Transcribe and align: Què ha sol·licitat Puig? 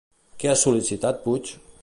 Què 0.43 0.49
ha 0.51 0.55
sol·licitat 0.61 1.23
Puig? 1.27 1.57